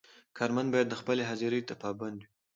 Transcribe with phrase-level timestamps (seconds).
[0.37, 2.27] کارمند باید خپلې حاضرۍ ته پابند وي.